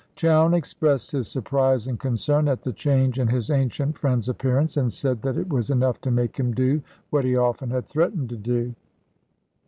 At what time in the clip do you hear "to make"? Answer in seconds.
6.01-6.37